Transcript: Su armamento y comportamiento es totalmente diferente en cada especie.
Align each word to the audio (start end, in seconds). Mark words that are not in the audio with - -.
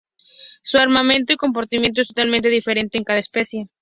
Su 0.63 0.79
armamento 0.79 1.31
y 1.31 1.35
comportamiento 1.35 2.01
es 2.01 2.07
totalmente 2.07 2.49
diferente 2.49 2.97
en 2.97 3.03
cada 3.03 3.19
especie. 3.19 3.69